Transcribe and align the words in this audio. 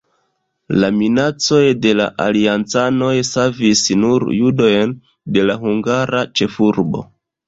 La 0.83 0.87
minacoj 0.99 1.57
de 1.81 1.91
la 1.99 2.07
aliancanoj 2.23 3.11
savis 3.31 3.83
nur 4.05 4.25
judojn 4.37 4.97
de 5.37 5.45
la 5.51 5.57
hungara 5.67 6.23
ĉefurbo. 6.43 7.03